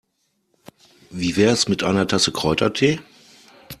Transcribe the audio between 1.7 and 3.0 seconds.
einer Tasse Kräutertee?